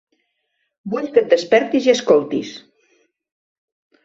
[0.93, 2.55] Vull que et despertis i escoltis.